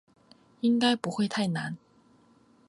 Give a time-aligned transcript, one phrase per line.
[0.61, 1.77] 应该不会太难